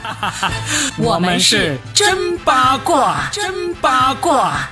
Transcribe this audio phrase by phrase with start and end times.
[0.98, 4.68] 我们是真八卦，真八卦。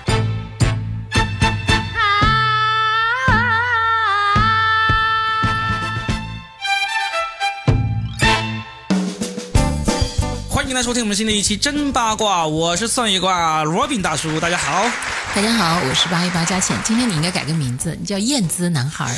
[10.48, 14.84] 欢迎来收听我们新的一期真八卦，我是算一卦罗宾大叔，大家好。
[15.34, 16.76] 大家好，我是八一八加钱。
[16.84, 19.14] 今天你应该改个名字，你叫燕姿男孩儿，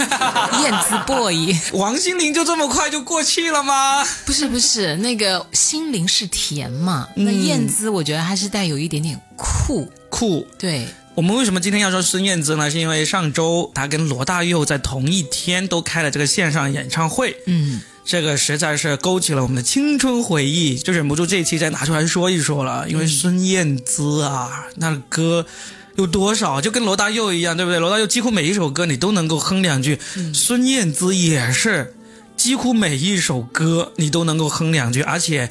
[0.62, 1.56] 燕姿 boy。
[1.72, 4.04] 王心凌就这么快就过气了吗？
[4.26, 9.90] 不是不是，那个心灵是甜嘛，那燕姿我觉得还是带有一点点酷。
[10.10, 12.70] 酷，对，我们为什么今天要说孙燕姿呢？
[12.70, 22.88] 是因为上周她跟罗大佑在同一天都开了这个线上演唱会，嗯，这个实在是勾起了我们的青春回忆，就忍不住这一期再拿出来说一说了。
[22.88, 25.46] 因为孙燕姿啊，那个歌
[25.96, 27.78] 有多少，就跟罗大佑一样，对不对？
[27.78, 29.98] 罗大佑几乎每一首歌你都能够哼两句，
[30.34, 31.94] 孙燕姿也是
[32.36, 35.50] 几乎每一首歌你都能够哼两句，而且。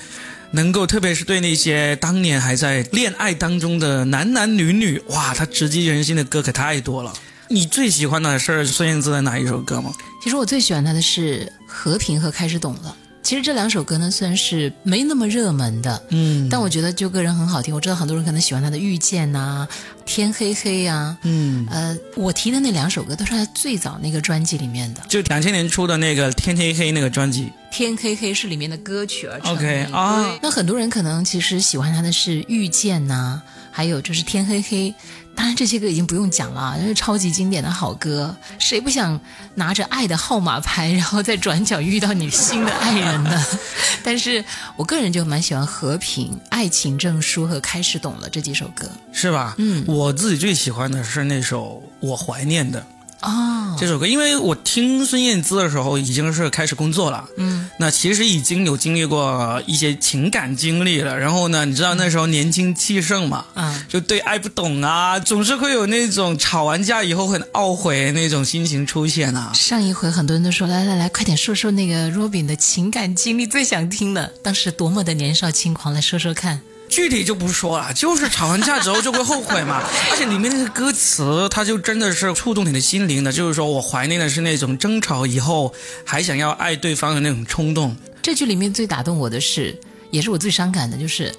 [0.53, 7.13] 能够，特别是对那些当年还在恋爱当中的男男女女，哇，他直击人心的歌可太多了。
[7.51, 9.91] 你最喜欢的是孙燕姿的哪一首歌吗？
[10.23, 12.95] 其实我最喜欢她的是《和平》和《开始懂了》。
[13.21, 17.75] 其实这两首歌呢，虽然是没那么热门的，嗯但我觉得就个人很好听。
[17.75, 19.67] 我知道很多人可能喜欢她的《遇见》呐，
[20.05, 27.51] 《天黑黑》呀，嗯，呃，我提的那两首歌都是她最早那个专辑里面的，《就两千年出的那个《天黑黑》那个专辑。
[27.71, 33.41] 天黑黑》是里面的歌曲而成 OK，啊那很多人可能其实喜欢他的是《遇见》呐，
[33.71, 34.89] 还有就是《天黑黑》。
[35.35, 39.19] 当然这些歌已经不用讲了，这是超级经典的好歌，谁不想
[39.55, 43.45] 拿着爱的号码牌，然后在转角遇到你新的爱人呢？
[44.03, 44.43] 但是
[44.75, 48.89] 我个人就蛮喜欢《和平》《爱情证书》和《开始懂了》这几首歌。
[49.11, 49.55] 是吧？
[49.57, 52.79] 嗯我自己最喜欢的是那首《我怀念的》
[53.21, 61.17] 哦，这首歌，因为我听孙燕姿的时候已经是开始工作了，嗯，那其实已经有经历过一些情感经历了。
[61.17, 69.51] 然后呢，你知道那时候年轻气盛嘛，啊，就对爱不懂啊，总是会有那种吵完架以后很懊悔那种心情出现啊。
[69.53, 76.61] 上一回很多人都说来来来，快点说说那个 Robin 的情感经历，最想听的，当时多么的年少轻狂，来说说看。
[76.91, 79.81] 具体就不说了，就是吵完架之后就会后悔嘛。
[80.11, 83.31] 而且里面那个歌词，它就真的是触动你的心灵的。
[83.31, 85.73] 就是说我怀念的是那种争吵以后
[86.05, 87.95] 还想要爱对方的那种冲动。
[88.21, 89.79] 这句里面最打动我的是，
[90.11, 91.33] 也是我最伤感的，就是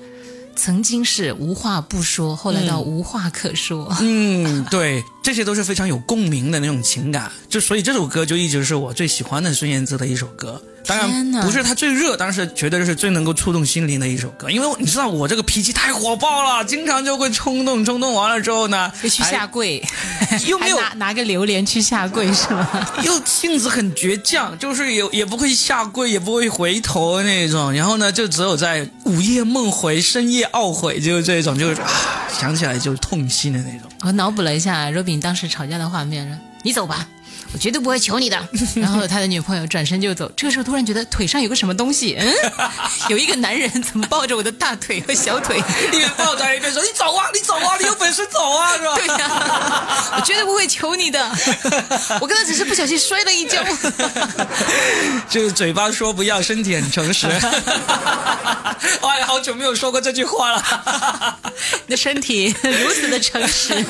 [0.57, 3.95] 曾经是无话不说，后来到无话可说。
[4.01, 7.31] 嗯，对，这些都是非常有共鸣的那种情感。
[7.49, 10.61] 就所以这首歌就一直是我最喜欢的孙燕姿的一首歌。
[10.85, 14.51] 当然不是她最热，但是绝对是最能够触动心灵的一首歌。
[14.51, 19.81] 因为你知道我这个脾气太火爆了，经常就会冲动，冲动完了之后呢，就去下跪，
[20.49, 22.69] 又没有 拿拿个榴莲去下跪是吗？
[23.05, 27.73] 又性子很倔强，就是也也不会下跪，也不会回头那种。
[27.73, 31.89] 然后呢，就只有在午夜梦回、深夜懊悔，就是这种，就是啊，
[32.37, 33.89] 想起来就痛心的那种。
[34.03, 37.07] 我脑补了一下 Robin 当时吵架的画面，：“你走吧。”
[37.53, 38.49] 我绝对不会求你的。
[38.77, 42.33] 然后他的女朋友转身就走，这个时候突然觉得腿上有个什么东西，嗯，
[43.09, 45.59] 有一个男人怎么抱着我的大腿和小腿？
[45.93, 51.21] 一边抱着一边说：“你走啊，你走啊，你有本事走啊，是吧？”对呀、我绝对不会求你的，
[52.21, 53.63] 我刚才只是不小心摔了一跤。
[55.29, 57.27] 就是嘴巴说不要，身体很诚实。
[59.01, 61.39] 哎，好久没有说过这句话了。
[61.87, 63.85] 你的身体如此的诚实，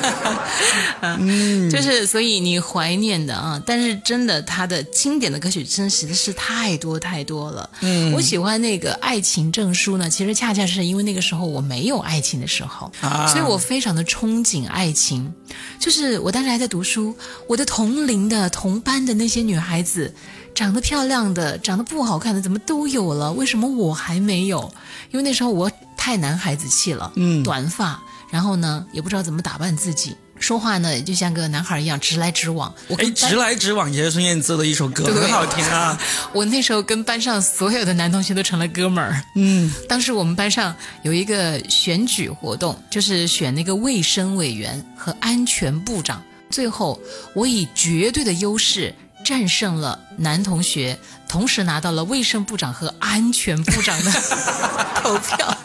[1.01, 7.69] 嗯，就是所以你怀念的啊，但是真的他的经典的歌曲真实在是太多太多了。
[7.81, 15.33] 嗯，我喜欢那个《爱情证书》呢，其实恰恰是因为那个时候我没有爱情的时候，啊所以我非常的憧憬爱情。
[15.77, 17.13] 就是我当时还在读书，
[17.47, 20.13] 我的同龄的同班的那些女孩子。
[20.55, 23.33] 长得漂亮的，长得不好看的，怎么都有了？
[23.33, 24.71] 为什么我还没有？
[25.09, 27.99] 因为那时候我太男孩子气了，嗯短发，
[28.29, 32.73] 然后呢，也不知道怎么打扮自己，说话呢就像个男孩一样直来直往。
[32.89, 35.97] 我哎，直来直往也是孙燕姿的一首歌，很好听啊。
[36.33, 39.23] 我那时候跟班上所有的男同学都成了哥们儿。
[39.37, 46.21] 嗯，当时我们班上有一个选举活动，就是选那个卫生委员和安全部长。
[46.49, 46.99] 最后，
[47.33, 48.93] 我以绝对的优势
[49.23, 50.99] 战胜了男同学，
[51.33, 54.11] 同时拿到了卫生部长和安全部长的
[55.01, 55.57] 投票。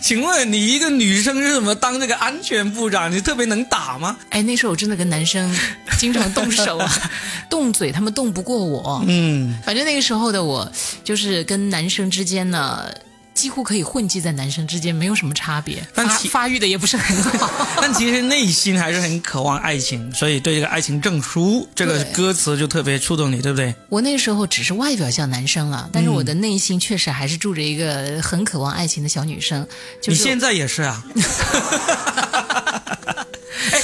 [0.00, 3.12] 请问你一个女生是怎么当这个安全部长？
[3.12, 4.16] 你特别能打吗？
[4.30, 5.54] 哎，那时候我真的跟男生
[5.98, 6.90] 经常动手啊，
[7.50, 9.04] 动嘴，他们动不过我。
[9.06, 10.72] 嗯，反正那个时候的我，
[11.04, 12.90] 就是跟男生之间呢。
[13.34, 17.50] 基几乎可以混迹在男生之间，没有什么差别，但其发育的也不是很好。
[17.76, 23.74] 但其实内心还是很渴望爱情，所以对这个爱情证书这个歌词就特别触动你，对不对？
[23.90, 29.68] 我那时候只是外表像男生了，但是我的内心确实还是住着一个很渴望爱情的小女生。
[30.00, 31.04] 就是你现在也是啊，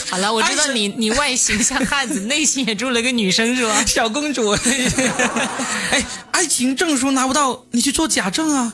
[0.08, 3.84] 好了，我知道你你外形像汉子， 内心也住了个女生是吧？
[3.84, 4.52] 小公主。
[5.90, 6.02] 哎，
[6.32, 8.72] 爱情证书拿不到，你去做假证啊。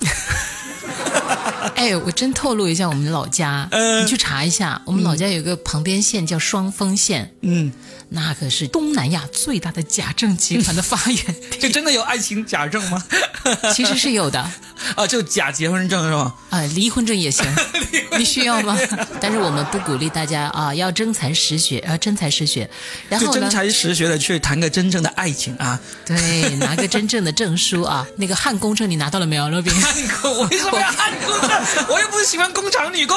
[1.76, 7.72] 哎，我真透露一下我们老家，呃你去查一下，我们老家有个旁边县叫双峰县，嗯，
[8.10, 13.02] 那可是东南亚最大的假证集团的发源地， 这真的有爱情假证吗？
[13.74, 14.50] 其实是有的。
[14.94, 16.32] 啊，就假结婚证是吧？
[16.50, 17.44] 啊、离婚证也行，
[18.18, 18.76] 你需要吗？
[19.20, 22.68] 但是我们不鼓励大家啊，要真才实学，啊，真才实学。
[23.08, 25.78] 然后呢，真才实学的去谈个真正的爱情啊！
[26.04, 26.16] 对，
[26.56, 29.72] 拿个真正的证书啊，那个焊工证你拿到了没有，罗宾？
[29.80, 31.86] 汉工，我为什么要焊工证？
[31.88, 33.16] 我又不是喜欢工厂女工。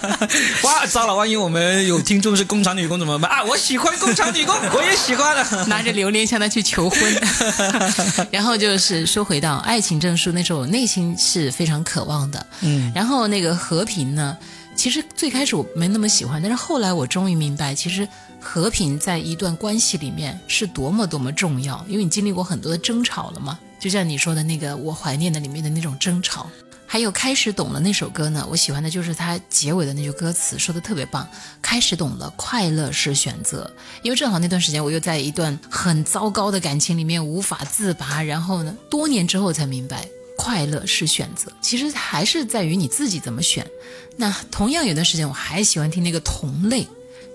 [0.62, 3.42] 哇，糟了，万一我们有听众是工厂女工怎么办啊？
[3.44, 5.66] 我喜欢工厂女工，我也喜欢了。
[5.66, 7.22] 拿着榴莲向他去求婚，
[8.30, 14.36] 然后就是说回到爱情证书，那时候我内心是非常渴望的，嗯，然后那个和平呢，
[14.74, 18.06] 其实最开始我没那么喜欢，但是后来我终于明白，其实
[18.40, 26.46] 和平在一段关系里面是多么多么重要，因为你经历过很多的争吵了嘛，就像你说的那个我怀念的里面的那种争吵。
[26.88, 31.28] 还有开始懂了那首歌呢，我喜欢的就是它结尾的那句歌词，说的特别棒。
[31.60, 33.68] 开始懂了，快乐是选择。
[34.02, 40.06] 因为正好那段时间我又在一段很糟糕的感情里面无法自拔，然后呢，多年之后才明白，
[40.36, 41.50] 快乐是选择。
[41.60, 43.66] 其实还是在于你自己怎么选。
[44.16, 46.86] 那同样有段时间我还喜欢听那个同类。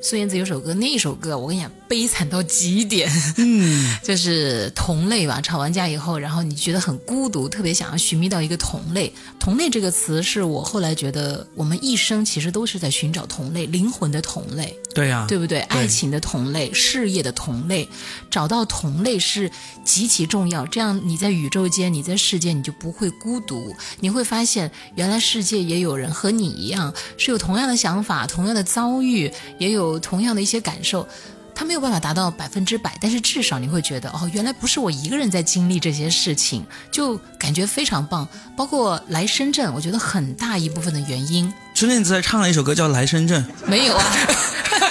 [0.04, 3.08] 孙燕姿有首歌，那首歌我跟你讲，悲惨到极点。
[3.38, 9.14] 嗯， 就是同类吧，吵完架以后，然后你觉得很孤独，特别想要寻觅到一个同类。
[9.40, 14.76] 同类这个词是我后来觉得，我们一生其实都是在寻找同类，灵魂的同类。
[14.94, 15.60] 对呀、对不对？
[15.62, 17.88] 爱情的同类，事业的同类，
[18.30, 19.50] 找到同类是
[19.86, 20.66] 极其重要。
[20.66, 23.74] 这样你在宇宙间，你在世界，你就不会孤独。
[24.00, 31.08] 你会发现，原来世界也有人和你一样，是有同样的想法、同样的遭遇，也有同样的一些感受。
[31.54, 38.28] 他没有办法达到百分之百，但是至少你会觉得，哦，原来不是我一个人在经历这些事情，就感觉非常棒。
[38.56, 43.44] 包括来深圳，我觉得很大一部分的原因孙燕姿还唱了一首歌叫《来深圳》。
[43.68, 44.06] 没有啊。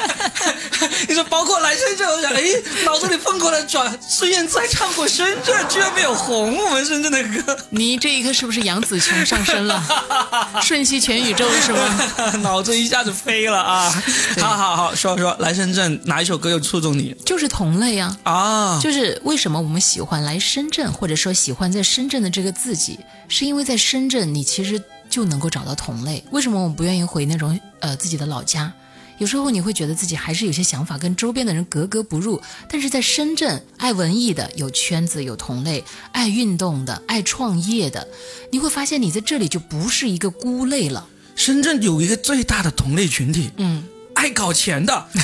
[1.09, 2.43] 你说包括来深圳，我想，哎，
[2.85, 9.83] 脑子里疯狂的转，孙燕姿唱过深圳，居然没有红我们深圳的歌，你这一刻是不是杨紫琼上身了？
[10.63, 12.31] 瞬息全宇宙了是吗？
[12.43, 14.03] 脑子一下子飞了啊！
[14.39, 18.81] 好好好，说说来深圳哪一首歌又触动你就是同类啊，啊？
[18.81, 22.99] 就是为什么我们喜欢来深圳，或者说喜欢在深圳的这个自己，
[23.29, 26.23] 是因为在深圳你其实就能够找到同类。
[26.31, 28.73] 为什么我们不愿意回那种呃自己的老家？
[29.21, 32.41] 有时候你会觉得自己还是有些想法跟周边的人格格不入，
[32.71, 38.09] 但是在深圳，爱文艺的有圈子有同类，爱运动的、爱创业的，
[38.51, 41.07] 你会发现你在这里就不是一个孤类了。
[41.37, 43.85] 深圳有一个最大的同类群体，嗯，
[44.15, 45.07] 爱搞钱的。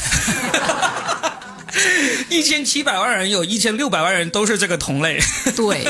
[2.28, 5.18] 一千七百万人，有一千六百万人都是这个同类。
[5.56, 5.86] 对，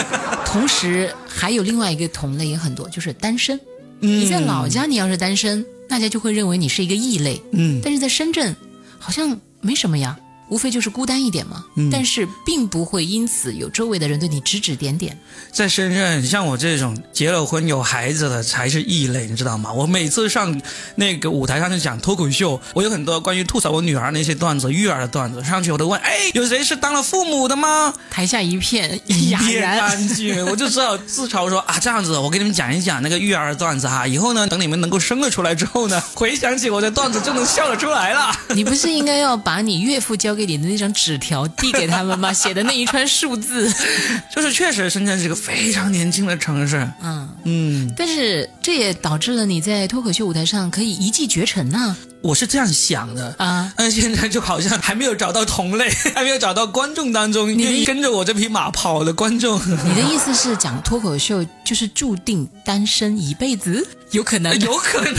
[0.46, 3.56] 同时还有另外一个同类也很多，就是单身。
[4.00, 7.40] 嗯你在老家，你要是单身，大家就会认为你是一个异类。
[7.52, 8.54] 嗯，但是在深圳，
[8.98, 10.18] 好像没什么呀，
[10.48, 11.64] 无非就是孤单一点嘛。
[11.76, 15.16] 嗯但是并不会因此有周围的人对你指指点点。
[15.52, 19.72] 在深圳，像我这种结了婚有孩子的才是异类，你知道吗？
[19.72, 20.60] 我每次上
[20.97, 27.94] 那个舞台上去讲脱口秀，我有很多关于吐槽我女儿那些段子、育儿的段子，上去我都问：哎，有谁是当了父母的吗？
[28.11, 29.80] 台下一片哑然。
[29.87, 38.32] 安静，我就只好自嘲说啊，这样子，我给你们讲一讲那个育儿的段子哈，以后呢，等你们能够生了出来之后呢，回想起我的段子就能笑得出来了。
[38.54, 42.33] 你不是应该要把你岳父交给你的那张纸条递给他们吗？
[42.33, 43.73] 写的那一串数字。
[44.35, 46.88] 就是确实，深圳是一个非常年轻的城市。
[47.02, 53.35] 嗯，嗯，但是这也导致了你在脱口秀舞台上可以一骑绝尘呐、我是这样想的。
[53.38, 53.73] 啊。
[53.76, 59.59] 但现在就好像还没有找到同类， 还没有找到观众当中的愿意跟着我这匹马跑的观众。
[59.59, 63.87] 你的意思是讲脱口秀就是注定单身一辈子？
[64.12, 65.14] 有可能， 有可能，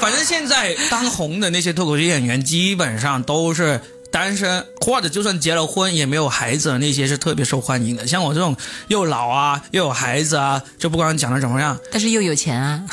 [0.00, 3.80] 反正现在当红的那些脱口秀演员，基本上都是
[4.16, 8.06] 单身，或者就算结了婚也没有孩子的那些是特别受欢迎的。
[8.06, 8.56] 像我这种
[8.88, 12.82] 又老啊又有孩子啊，就不管讲的怎么样，但是又有钱啊。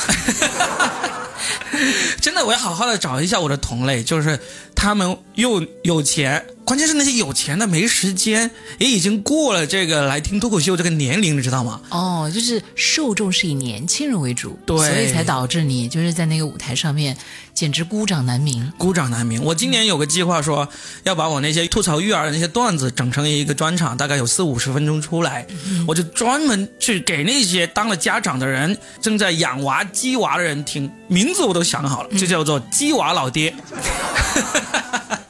[2.19, 4.37] 真的我要好好的找一下我的同类，就是
[4.75, 11.81] 他们又有钱关键是那些有钱的没时间，也已经过了这个来听脱口秀这个年龄，你知道吗？
[11.89, 17.17] 哦，就是受众是以年轻人为主，对所以才导致你就是在那个舞台上面
[17.53, 18.71] 简直孤掌难鸣。
[18.77, 19.43] 孤掌难鸣。
[19.43, 20.67] 我今年有个计划说，
[21.03, 25.45] 要把我那些吐槽育儿的那些段子整成一个专场，大概有四五十分钟出来，
[25.85, 33.53] 我就专门去给那些当了家长的人、正在养娃、鸡娃的人听，名字我都想好了，就叫做“鸡娃老爹”。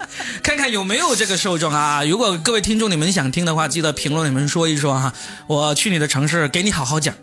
[0.44, 2.04] 看看有没有这个受众啊！
[2.04, 5.14] 如果各位听众你们想听的话，记得评论里面说一说哈。
[5.48, 7.16] 我去你的城市，给你好好讲。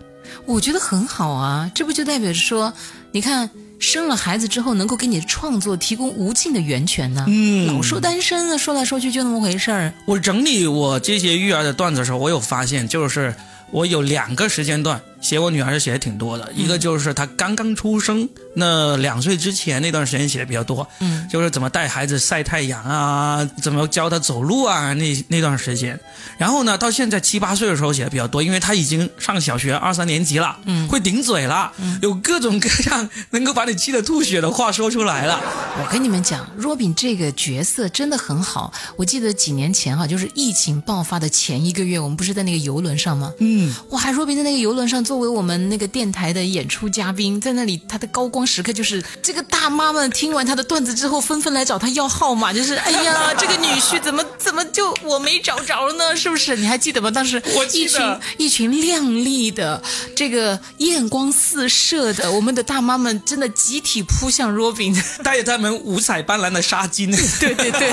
[0.47, 2.73] 我觉得很好啊，这不就代表着说，
[3.13, 3.49] 你看
[3.79, 7.27] 生了孩子之后，能够给你的创作提供无尽的源泉呢？
[7.29, 9.93] 嗯老说单身呢，说来说去就那么回事儿。
[10.07, 13.35] 我整理我这些育儿的段子的时候，我有发现，就是
[13.71, 25.99] 我有两个时间段写我女儿写的挺多的，一个就是她刚刚出生那两岁之前那段时间写的比较多，嗯，就是怎么带孩子晒太阳啊，怎么教她走路啊，那那段时间。
[26.39, 35.39] 然后呢，到现在七八岁的时候写的比较多，因为她已经上小学二三年级了，嗯会顶嘴了，有各种各样能够把你气得吐血的话说出来了。
[35.79, 38.73] 我跟你们讲，若饼这个角色真的很好。
[38.97, 43.33] 我记得几年前哈、就是疫情爆发的前一个月，我们不是在那个游轮上吗？
[43.39, 56.15] 嗯，哇，若饼在那个游轮上作为我们那个电台的演出嘉宾，在那里他的高光时刻就是这个大妈们听完他的段子之后，纷纷来找他要号码，就是哎呀，这个女婿怎么怎么就我没找着呢？
[56.15, 56.55] 是不是？
[56.57, 57.11] 你还记得吗？
[57.11, 59.83] 当时 我记一群得一群靓丽的
[60.15, 64.97] 这个艳光四射的我们的大妈们，真的集体扑向若饼。
[65.25, 67.11] 带着他们五彩斑斓的纱巾。
[67.41, 67.93] 对对对，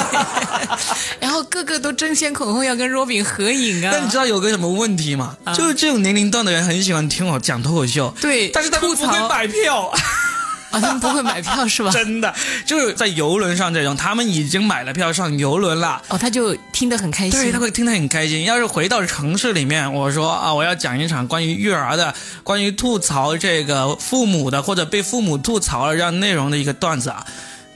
[1.20, 3.90] 然后个个都争先恐后要跟若饼合影啊。
[3.92, 5.36] 但你知道有个什么问题吗？
[5.58, 9.88] 就是这种年龄段的人很喜欢听我讲脱口秀，对，但是他们不会买票，
[10.70, 11.90] 啊，他们不会买票是吧？
[11.92, 12.34] 真的
[12.66, 16.02] 就是在游轮上这种，他们已经买了票上游轮了。
[16.10, 17.40] 哦，他就听得很开心。
[17.40, 18.44] 对，他会听得很开心。
[18.44, 27.26] 要是回到城市里面，我说啊，我要讲一场关于育儿的、关于吐槽这个父母的或者被父母吐槽了这样内容的一个段子啊，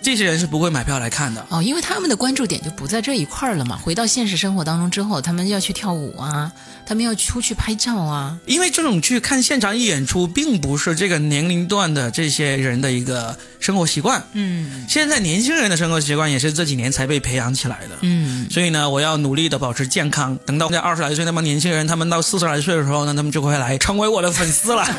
[0.01, 1.45] 这些人是不会买票来看的。
[1.49, 3.77] 哦，因为他们的关注点就不在这一块儿了嘛。
[3.77, 6.51] 回到现实生活当中之后，他们要去跳舞啊，
[6.85, 8.37] 他们要出去拍照啊。
[8.45, 14.23] 因为这种去看现场演出，并不是这个年龄段的这些人的一个生活习惯。
[14.33, 17.97] 嗯现在年轻人的生活习惯也是这几年才被培养起来的。
[18.01, 20.37] 嗯，所以呢，我要努力的保持健康。
[20.45, 24.83] 等到在二十来岁那帮年轻人，他们到四十来岁的时候呢，他们就会来成为我的粉丝了。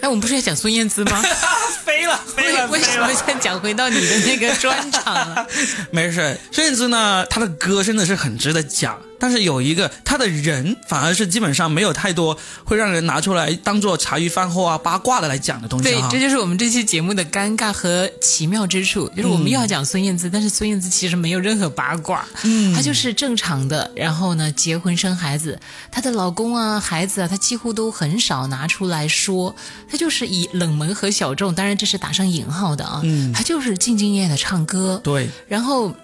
[0.00, 1.22] 哎，我们不是要讲孙燕姿吗？
[1.88, 3.22] 飞了， 飞了，为为什么飞了。
[3.26, 5.46] 现讲回到你的那个专场了？
[5.90, 16.18] 没事，甚至呢，他的歌真的是很值得讲，但是有一个他的人反而是基本上没有太多会让人拿出来当做茶余饭后啊八卦的来讲的东西对，这。
[16.18, 22.74] 就是我们这期节目的尴尬和奇妙之处，就是我们又要讲孙燕姿，但是孙燕姿其实没有任何八卦，嗯。
[22.74, 25.58] 她就是正常的，然后呢，结婚生孩子，
[25.90, 29.54] 她的老公啊、孩子啊，她几乎都很少拿出来说，
[29.90, 33.32] 她就是以冷门和小众，当然这是打上引号的啊，嗯。
[33.32, 35.94] 她就是兢兢业业的唱歌，对，然后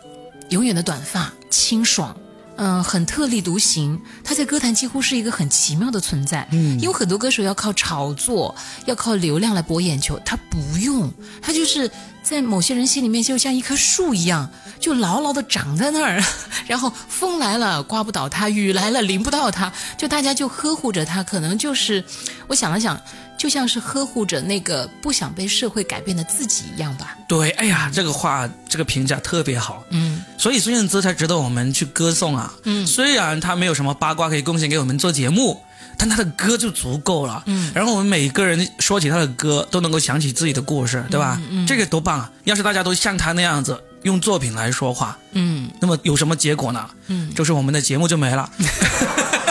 [0.51, 2.17] 永远的短发，清爽。
[2.57, 6.47] 嗯，很特立独行，他在歌坛几乎是一个很奇妙的存在。
[6.53, 8.55] 嗯因为很多歌手要靠炒作，
[8.87, 11.91] 要靠流量来博眼球，他不用，他就是
[12.23, 16.23] 在某些人心里面就像一棵树一样，就牢牢的长在那儿。
[16.67, 21.23] 然后风来了刮不倒他，雨来了淋不到他，就大家就呵护着他。
[21.23, 22.03] 可能就是，
[22.47, 22.99] 我想了想，
[23.37, 27.17] 就像是呵护着那个不想被社会改变的自己一样吧。
[27.29, 30.14] 对，哎呀，这个话这个评价特别好，嗯
[30.45, 32.53] 所以孙燕姿才值得我们去歌颂啊。
[32.65, 35.59] 嗯虽然她没有什么八卦可以贡献给我们做节目，
[35.97, 37.43] 但她的歌就足够了。
[37.47, 41.41] 嗯然后我们每个人说起她的歌，都能够想起自己的故事，对吧？
[41.51, 42.31] 嗯嗯这个多棒啊！
[42.45, 46.91] 要是大家都像她那样子用作品来说话，嗯那么有什么结果呢？
[47.07, 48.51] 嗯，就是我们的节目就没了。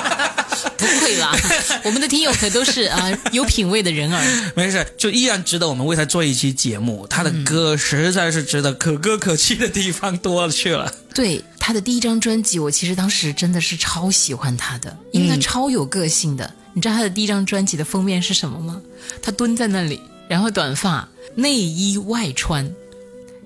[0.84, 1.36] 不会啦，
[1.84, 4.52] 我们的听友可都是啊、 有品位的人儿。
[4.56, 7.08] 没事，就依然值得我们为他做一期节目。
[7.08, 10.94] 他的歌实在是值得，可歌可泣的地方多了去了。
[11.14, 16.54] 对他的第一张专辑，我其实当时真的是超喜欢他的，因为他嗯超有个性的。
[16.74, 18.82] 你知道他的第一张专辑的封面是什么吗？
[19.22, 22.70] 他蹲在那里，然后短发，内衣外穿。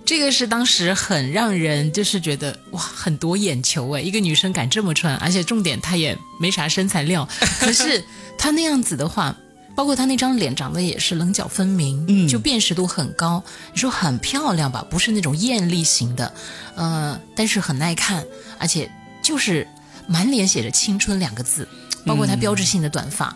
[0.07, 7.27] 这个是当时很让人就是觉得哇，很夺眼球哎，一个女生敢这么穿，而且重点她也没啥身材料，
[7.59, 8.01] 可是
[8.37, 9.35] 她那样子的话，
[9.75, 13.43] 包括她那张脸长得也是棱角分明，嗯就辨识度很高。
[13.73, 16.33] 你说很漂亮吧，不是那种艳丽型的，
[16.75, 18.23] 呃，但是很耐看，
[18.57, 18.89] 而且
[19.21, 19.67] 就是
[20.07, 21.67] 满脸写着青春两个字，
[22.05, 23.35] 包括她标志性的短发。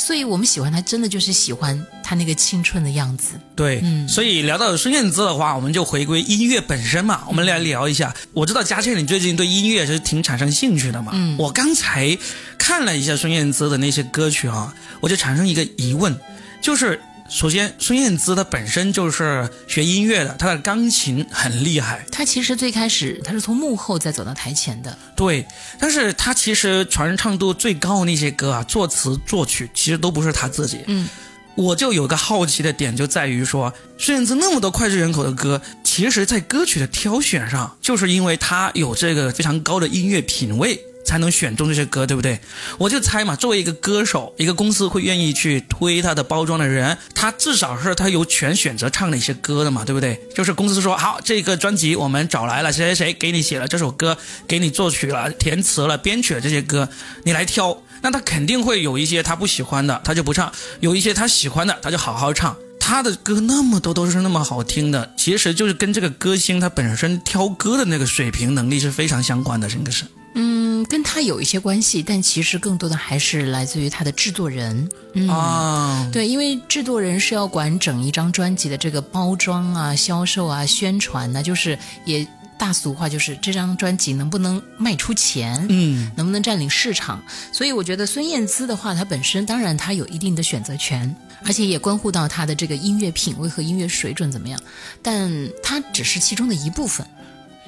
[0.00, 3.34] 所以我们喜欢他，真的就是喜欢他那个青春的样子。
[3.54, 8.14] 对，嗯所以聊到孙燕姿的话，我们就回归音乐本身嘛，我们来聊一下。
[8.32, 12.16] 我知道佳倩你最近对音乐是挺产生兴趣的嘛，嗯我刚才
[12.56, 16.18] 看了一下孙燕姿的那些歌曲啊，我就产生一个疑问，
[16.62, 16.98] 就是
[17.30, 25.46] 首先孙燕姿她本身就是学音乐的，她的钢琴很厉害，她其实最开始她是从幕后再走到台前的，对，
[25.78, 31.08] 但是她其实传唱度最高的那些歌啊，作词作曲其实都不是她自己，嗯。
[31.56, 42.38] 我就有个好奇的点，就在于说，孙燕姿那么多脍炙人口的歌，其实，在歌曲的挑选上，就是因为她有这个非常高的音乐品味，才能选中这些歌，对不对？
[42.78, 50.20] 我就猜嘛，作为一个歌手，一个公司会愿意去推他的包装的人，他至少是他有权选择唱哪些歌的嘛，对不对？
[50.36, 56.88] 就是公司说好，这个专辑我们找来了谁谁谁，给你写了这首歌，给你作曲了、填词了、编曲了这些歌，
[57.24, 57.82] 你来挑。
[58.02, 60.48] 那他肯定会有一些他不喜欢的，他就不唱；
[60.78, 62.56] 有一些他喜欢的，他就好好唱。
[62.78, 70.04] 他的歌那么多都是那么好听的，其实就是跟这个歌星他本身挑歌的那个水平能力是非常相关的，真的是。
[70.34, 74.88] 嗯，跟他有一些关系，但其实更多的还是来自于他的制作人。
[75.14, 87.20] 嗯，啊，对，因为制作人是要管整一张专辑的这个包装啊、销售啊、宣传呢、就是也大俗话，就是这张专辑能不能卖出钱，嗯，能不能占领市场。
[87.52, 91.12] 所以我觉得孙燕姿的话，她本身当然她有一定的选择权，
[91.44, 94.60] 而且也关乎到她的这个音乐品味和音乐水准怎么样，
[95.02, 95.28] 但
[95.62, 97.04] 她只是其中的一部分。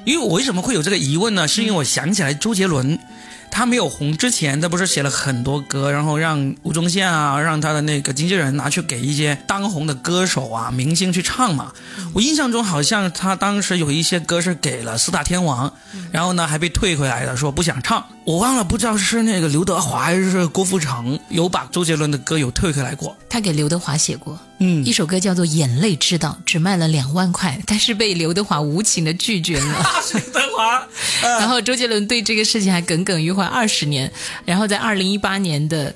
[0.04, 1.46] 因为我为什么会有这个疑问呢？
[1.46, 2.98] 是因为我想起来周杰伦，
[3.50, 11.72] 他没有红之前，他不是写了很多歌，然后让吴宗宪啊，让他的那个经纪人拿去给一些当红的歌手啊、明星去唱嘛。
[12.14, 15.72] 我印象中好像他当时有一些歌是给了四大天王，
[16.10, 18.04] 然后呢还被退回来了，说不想唱。
[18.24, 23.16] 我忘了，不知道是那个刘德华还是郭富城有把周杰伦的歌有退回来过。
[23.28, 29.86] 他给刘德华写过嗯一首歌，叫做《眼泪知道》，只卖了两万块，但是被刘德华无情的拒绝了。
[30.14, 30.86] 刘德华，
[31.40, 34.10] 然后周杰伦对这个事情还耿耿于怀二十年，
[34.44, 35.92] 然后在二零一八年的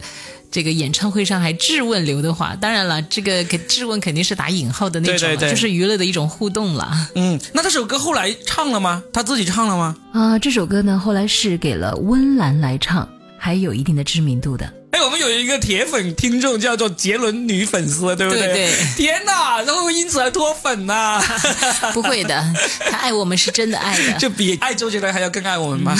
[0.50, 2.54] 这个演唱会上还质问刘德华。
[2.56, 7.08] 当然了，这个给质问肯定是打引号的那种了，对对对就是娱乐的一种互动了。
[7.14, 9.02] 嗯，那这首歌后来唱了吗？
[9.12, 9.96] 他自己唱了吗？
[10.12, 14.72] 啊，这首歌呢后来是给了温岚来唱，还有一定的知名度的。
[14.92, 21.20] 哎，我们有一个铁粉听众叫做杰伦女粉丝，对不对对对天哪，然后因此而脱粉呐、
[21.92, 22.54] 不会的，
[22.90, 24.12] 他爱我们是真的爱的。
[24.18, 25.94] 就比爱周杰伦还要更爱我们吗？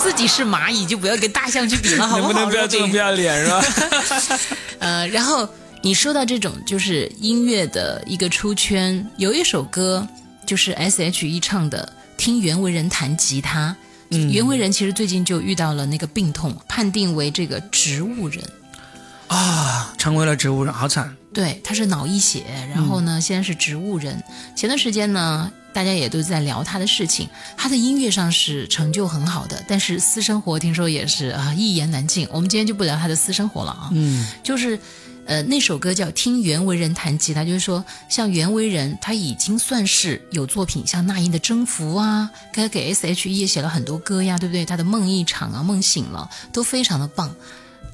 [0.00, 2.18] 自己是蚂蚁就不要跟大象去比了，好好？
[2.20, 3.64] 能不能不要这么不要脸是吧？
[4.80, 5.48] 呃，然后
[5.82, 10.06] 你说到这种就是音乐的一个出圈，有一首歌
[10.46, 13.68] 就是 S.H.E 唱的《听袁惟仁弹吉他》。
[14.12, 18.42] 嗯袁惟仁其实最近就遇到了那个病痛，判定为这个植物人。
[19.28, 21.16] 啊，成为了植物人，好惨。
[21.32, 24.22] 对，他是脑溢血，然后呢，现在是植物人。
[24.56, 27.28] 前段时间呢，大家也都在聊他的事情。
[27.56, 32.26] 他的音乐上是成就很好的，但是私生活听说也是啊一言难尽。
[32.32, 33.90] 我们今天就不聊他的私生活了啊。
[33.92, 34.76] 嗯就是，
[35.26, 44.64] 呃，那首歌叫《听袁惟仁弹吉他》，就是说，像袁惟仁，他已经算是有作品，像那英的《征服》啊，该给 S.H.E 也写了很多歌呀，对不对？
[44.64, 47.32] 他的《梦一场》啊，《梦醒了》都非常的棒。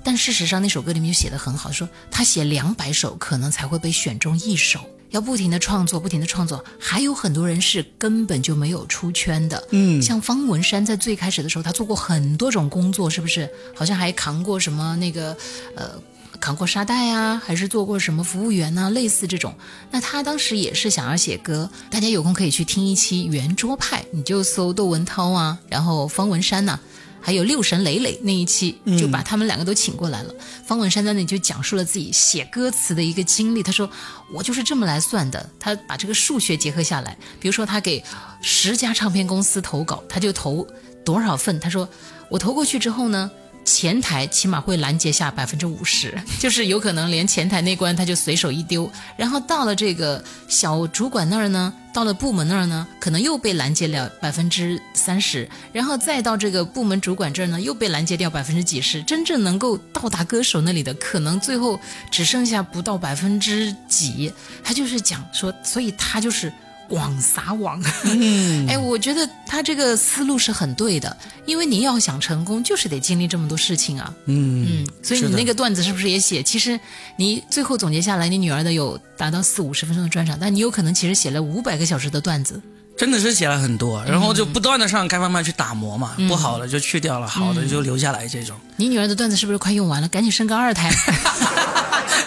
[0.06, 4.78] 但事实上，那首歌里面就写的很好，说他写两百首，可能才会被选中一首，
[5.10, 6.64] 要不停的创作，不停的创作。
[6.78, 13.50] 还有很多人是根本就没有出圈的，嗯，像方文山在最开始的时候，他做过很多种工作，是不是？
[13.74, 15.36] 好像还扛过什么那个
[15.74, 15.90] 呃，
[16.38, 19.52] 扛过沙袋啊，还是做过什么服务员啊、类似这种。
[19.90, 26.78] 那他当时也是想要写歌，大家有空可以去听一期圆桌派，你就搜窦文涛啊，然后方文山呐、
[27.26, 30.32] 还有六神磊磊那一期，就把他们两个都请过来了。
[30.64, 33.64] 方文山在那里就讲述了自己写歌词的一个经历。
[33.64, 33.90] 他说
[34.32, 38.00] ：“我就是这么来算的。”他把这个数学结合下来，比如说他给
[38.40, 40.64] 十家唱片公司投稿，他就投
[41.04, 41.58] 多少份？
[41.58, 41.88] 他说
[42.30, 43.28] ：“我投过去之后呢，
[43.66, 64.32] 前台起码会拦截下百分之五十，就是有可能连前台那关他就随手一丢，然后到了这个小主管那儿呢，到了部门那儿呢，可能又被拦截了百分之三十，然后再到这个部门主管这儿呢，又被拦截掉百分之几十，真正能够到达歌手那里的，可能最后只剩下不到百分之几。
[64.62, 66.52] 他就是讲说，所以他就是。
[66.88, 74.12] 广撒网，嗯 哎，我觉得他这个思路是很对的，因为你要想成功，就是得经历这么多事情啊。
[74.26, 76.42] 嗯嗯，所以你那个段子是不是也写？
[76.42, 76.78] 其实
[77.16, 82.60] 你最后总结下来，你女儿的有达到四五十分钟的专场，但你有可能其实写了五百个小时的段子。
[82.96, 88.56] 真的是写了很多，然后就不断的上开放麦去打磨嘛，不好的就去掉了，好的就留下来这种。
[88.76, 90.08] 你女儿的段子是不是快用完了？
[90.08, 90.90] 赶紧生个二胎。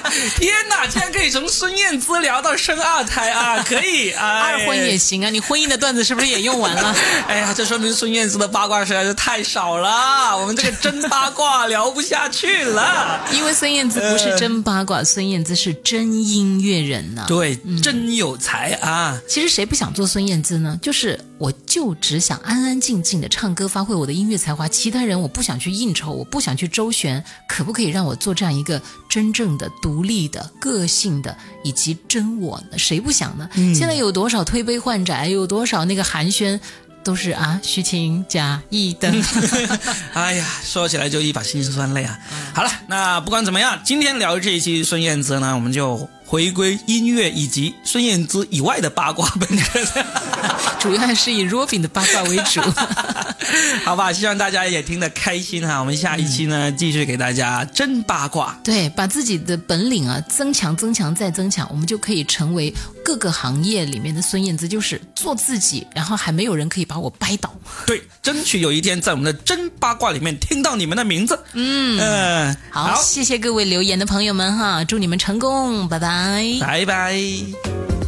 [0.38, 3.62] 天哪，竟然可以从孙燕姿聊到生二胎啊！
[3.68, 5.30] 可以啊，二婚也行啊。
[5.30, 6.96] 你婚姻的段子是不是也用完了？
[7.28, 13.26] 哎呀，这说明孙燕姿的八卦实在是太少了，我们这个真八卦聊不下去了。
[13.34, 17.26] 因为孙燕姿不是真八卦，孙燕姿是真音乐人呐。
[17.28, 19.20] 对，真有才啊。
[19.28, 20.78] 其实谁不想做孙燕姿呢？
[20.82, 24.68] 就是我就只想安安静静的唱歌，发挥我的音乐才华。
[24.68, 30.52] 其他人我不想去应酬，我不想去周旋，可不可以让我做这样一个真正的独立的？
[30.60, 32.78] 个性的以及真我呢？
[32.78, 33.50] 谁不想呢？
[33.76, 36.60] 现在有多少推杯换盏，有多少那个寒暄，
[37.04, 39.12] 都是啊虚情假意的。
[40.14, 42.18] 哎呀，说起来就一把辛酸泪啊！
[42.54, 46.08] 好了，那不管怎么样，今天聊这一期孙燕姿呢，我们就。
[46.30, 49.84] 回归音乐以及孙燕姿以外的八卦本身，
[50.80, 52.62] 主要还是以 Robin 的八卦为主，
[53.86, 54.12] 好吧？
[54.12, 55.80] 希望大家也听得开心哈。
[55.80, 62.74] 我们下一期呢，继续给大家真八卦，对，把自己的本领啊增强、增强再增强，我们就可以成为
[63.04, 67.54] 各个行业里面的孙燕姿，就是做自己，然后还没有人可以把我掰倒。
[67.86, 71.40] 对，争取有一天在我们的真八卦里面听到你们的名字。
[71.54, 76.44] 嗯嗯，好，谢谢各位留言的朋友们哈，祝你们成功，拜拜。
[76.60, 77.99] 拜拜。